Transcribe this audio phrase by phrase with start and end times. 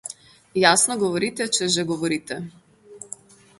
[0.61, 2.41] Jasno govorite, če že govorite.